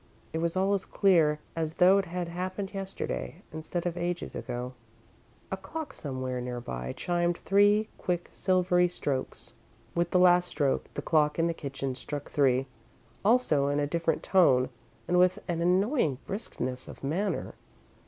It 0.33 0.39
was 0.39 0.55
all 0.57 0.73
as 0.73 0.83
clear 0.83 1.37
as 1.55 1.75
though 1.75 1.99
it 1.99 2.05
had 2.05 2.27
happened 2.27 2.73
yesterday, 2.73 3.43
instead 3.53 3.85
of 3.85 3.95
ages 3.95 4.35
ago. 4.35 4.73
A 5.51 5.57
clock, 5.57 5.93
somewhere 5.93 6.41
near 6.41 6.59
by, 6.59 6.93
chimed 6.93 7.37
three 7.37 7.87
quick, 7.99 8.27
silvery 8.33 8.87
strokes. 8.87 9.51
With 9.93 10.09
the 10.09 10.17
last 10.17 10.47
stroke, 10.47 10.91
the 10.95 11.03
clock 11.03 11.37
in 11.37 11.45
the 11.45 11.53
kitchen 11.53 11.93
struck 11.93 12.31
three, 12.31 12.65
also, 13.23 13.67
in 13.67 13.79
a 13.79 13.85
different 13.85 14.23
tone 14.23 14.69
and 15.07 15.19
with 15.19 15.37
an 15.47 15.61
annoying 15.61 16.17
briskness 16.25 16.87
of 16.87 17.03
manner. 17.03 17.53